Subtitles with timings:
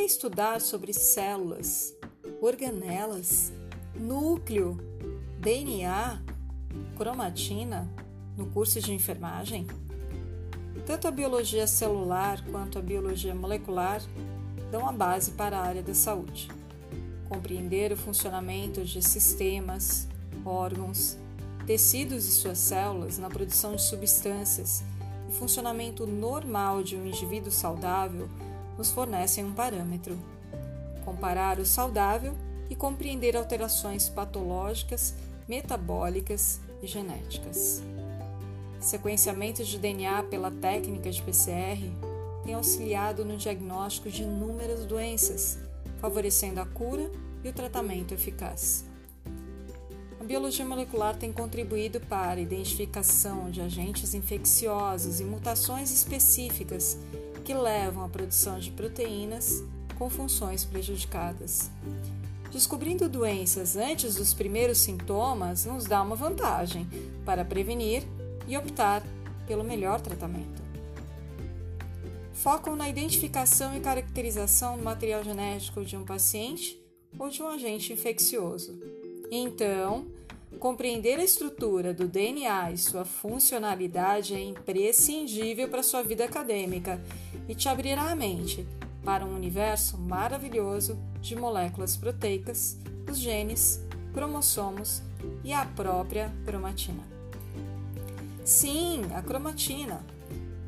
[0.00, 1.94] que estudar sobre células,
[2.40, 3.52] organelas,
[3.94, 4.78] núcleo,
[5.38, 6.22] DNA,
[6.96, 7.86] cromatina
[8.34, 9.66] no curso de enfermagem?
[10.86, 14.00] Tanto a biologia celular quanto a biologia molecular
[14.70, 16.48] dão a base para a área da saúde.
[17.28, 20.08] Compreender o funcionamento de sistemas,
[20.46, 21.18] órgãos,
[21.66, 24.82] tecidos e suas células na produção de substâncias
[25.28, 28.30] e funcionamento normal de um indivíduo saudável
[28.76, 30.18] nos fornecem um parâmetro.
[31.04, 32.34] Comparar o saudável
[32.68, 35.14] e compreender alterações patológicas,
[35.48, 37.82] metabólicas e genéticas.
[38.78, 41.92] Sequenciamento de DNA pela técnica de PCR
[42.44, 45.58] tem auxiliado no diagnóstico de inúmeras doenças,
[46.00, 47.10] favorecendo a cura
[47.44, 48.84] e o tratamento eficaz.
[50.18, 56.96] A biologia molecular tem contribuído para a identificação de agentes infecciosos e mutações específicas
[57.50, 59.64] que levam à produção de proteínas
[59.98, 61.68] com funções prejudicadas.
[62.52, 66.86] Descobrindo doenças antes dos primeiros sintomas nos dá uma vantagem
[67.24, 68.04] para prevenir
[68.46, 69.02] e optar
[69.48, 70.62] pelo melhor tratamento.
[72.34, 76.80] Focam na identificação e caracterização do material genético de um paciente
[77.18, 78.80] ou de um agente infeccioso.
[79.28, 80.06] Então,
[80.60, 87.02] compreender a estrutura do DNA e sua funcionalidade é imprescindível para sua vida acadêmica
[87.50, 88.64] e te abrirá a mente
[89.04, 92.78] para um universo maravilhoso de moléculas proteicas,
[93.10, 93.84] os genes,
[94.14, 95.02] cromossomos
[95.42, 97.02] e a própria cromatina.
[98.44, 100.00] Sim, a cromatina,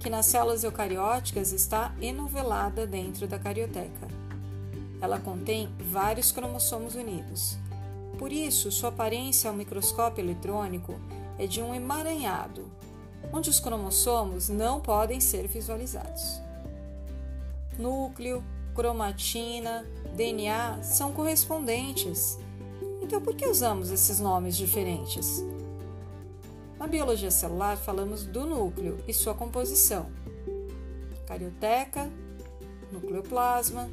[0.01, 4.09] que nas células eucarióticas está enovelada dentro da carioteca.
[5.01, 7.57] Ela contém vários cromossomos unidos.
[8.19, 10.97] Por isso, sua aparência ao microscópio eletrônico
[11.39, 12.69] é de um emaranhado,
[13.33, 16.43] onde os cromossomos não podem ser visualizados
[17.79, 18.43] núcleo,
[18.75, 22.39] cromatina, DNA são correspondentes.
[23.03, 25.45] Então, por que usamos esses nomes diferentes?
[26.79, 30.11] Na biologia celular, falamos do núcleo e sua composição:
[31.27, 32.11] carioteca,
[32.91, 33.91] nucleoplasma,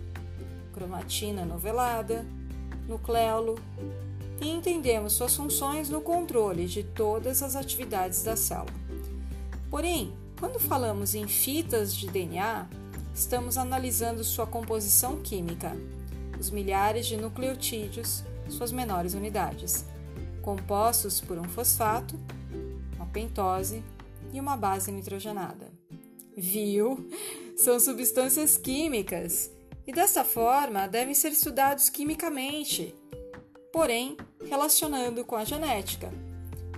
[0.74, 2.26] cromatina novelada,
[2.88, 3.56] nucleolo,
[4.42, 8.74] e entendemos suas funções no controle de todas as atividades da célula.
[9.70, 12.68] Porém, quando falamos em fitas de DNA,
[13.20, 15.76] estamos analisando sua composição química,
[16.40, 19.84] os milhares de nucleotídeos, suas menores unidades,
[20.42, 22.18] compostos por um fosfato,
[22.96, 23.84] uma pentose
[24.32, 25.70] e uma base nitrogenada.
[26.36, 27.10] Viu?
[27.58, 29.52] São substâncias químicas
[29.86, 32.96] e dessa forma devem ser estudados quimicamente,
[33.74, 34.16] porém
[34.48, 36.10] relacionando com a genética,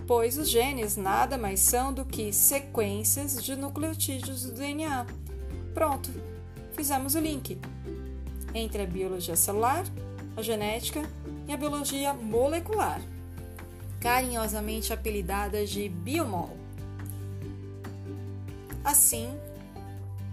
[0.08, 5.06] pois os genes nada mais são do que sequências de nucleotídeos do DNA.
[5.72, 6.10] Pronto,
[6.74, 7.58] fizemos o link
[8.54, 9.84] entre a biologia celular,
[10.36, 11.02] a genética
[11.46, 13.00] e a biologia molecular,
[14.00, 16.56] carinhosamente apelidada de biomol.
[18.84, 19.30] Assim,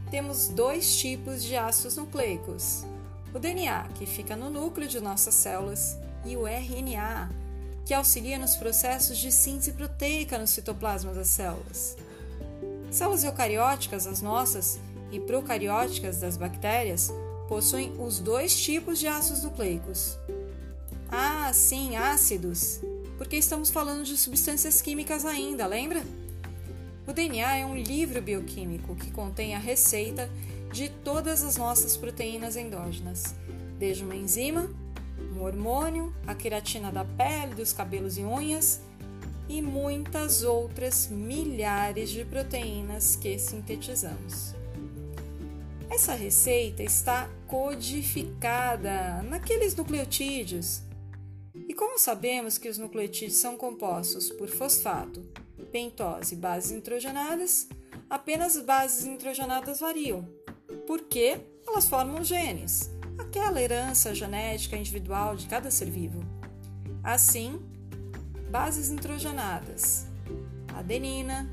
[0.10, 2.84] temos dois tipos de ácidos nucleicos:
[3.34, 7.30] o DNA, que fica no núcleo de nossas células, e o RNA,
[7.86, 11.96] que auxilia nos processos de síntese proteica no citoplasma das células.
[12.92, 14.80] Células eucarióticas, as nossas,
[15.12, 17.12] e procarióticas das bactérias
[17.48, 20.18] possuem os dois tipos de ácidos nucleicos.
[21.10, 22.80] Ah, sim, ácidos,
[23.18, 26.04] porque estamos falando de substâncias químicas ainda, lembra?
[27.08, 30.30] O DNA é um livro bioquímico que contém a receita
[30.72, 33.34] de todas as nossas proteínas endógenas,
[33.80, 34.70] desde uma enzima,
[35.36, 38.82] um hormônio, a queratina da pele, dos cabelos e unhas
[39.48, 44.54] e muitas outras milhares de proteínas que sintetizamos.
[45.90, 50.84] Essa receita está codificada naqueles nucleotídeos.
[51.68, 55.22] E como sabemos que os nucleotídeos são compostos por fosfato,
[55.72, 57.68] pentose e bases nitrogenadas,
[58.08, 60.28] apenas bases nitrogenadas variam,
[60.86, 66.24] porque elas formam genes, aquela herança genética individual de cada ser vivo.
[67.04, 67.60] Assim,
[68.52, 70.06] bases nitrogenadas,
[70.76, 71.50] adenina,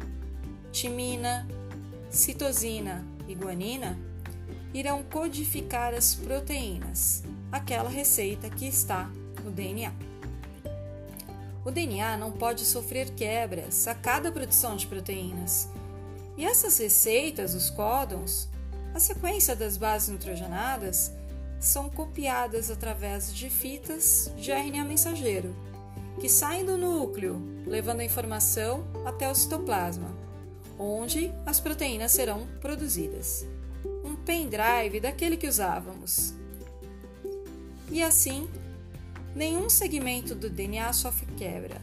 [0.71, 1.49] timina,
[2.11, 4.06] citosina e guanina
[4.79, 9.11] irão codificar as proteínas, aquela receita que está
[9.43, 9.91] no DNA.
[11.65, 15.71] O DNA não pode sofrer quebras a cada produção de proteínas.
[16.37, 18.51] E essas receitas, os códons,
[18.95, 21.11] a sequência das bases nitrogenadas,
[21.59, 25.57] são copiadas através de fitas de RNA mensageiro,
[26.21, 30.15] que saem do núcleo, levando a informação até o citoplasma,
[30.79, 33.47] onde as proteínas serão produzidas
[34.27, 36.35] pendrive daquele que usávamos.
[37.91, 38.51] E assim,
[39.35, 41.81] nenhum segmento do DNA sofre quebra,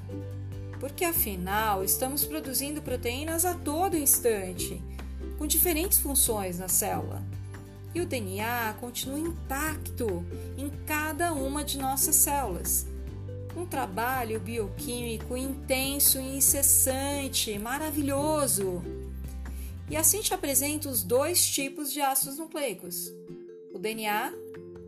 [0.80, 4.84] porque afinal estamos produzindo proteínas a todo instante,
[5.38, 7.24] com diferentes funções na célula.
[7.96, 10.26] E o DNA continua intacto
[10.58, 12.86] em cada uma de nossas células.
[13.56, 18.82] Um trabalho bioquímico intenso e incessante, maravilhoso.
[19.90, 23.12] E assim te apresento os dois tipos de ácidos nucleicos:
[23.74, 24.34] o DNA,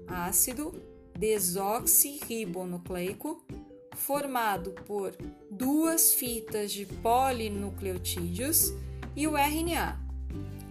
[0.08, 0.74] ácido
[1.18, 3.44] desoxirribonucleico,
[3.96, 5.14] formado por
[5.50, 8.72] duas fitas de polinucleotídeos,
[9.16, 10.00] e o RNA,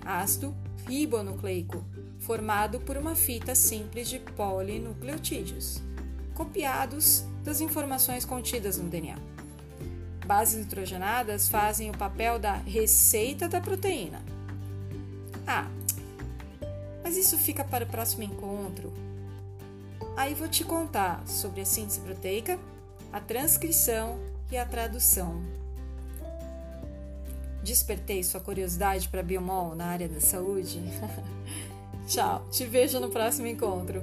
[0.05, 0.55] ácido
[0.87, 1.85] ribonucleico,
[2.19, 5.81] formado por uma fita simples de polinucleotídeos,
[6.35, 9.34] copiados das informações contidas no DNA.
[10.27, 14.23] Bases nitrogenadas fazem o papel da receita da proteína.
[15.47, 15.69] Ah,
[17.03, 18.93] mas isso fica para o próximo encontro.
[20.17, 22.59] Aí vou te contar sobre a síntese proteica,
[23.13, 24.19] a transcrição
[24.51, 25.43] e a tradução.
[27.63, 30.81] Despertei sua curiosidade para biomol na área da saúde?
[32.07, 34.03] Tchau, te vejo no próximo encontro.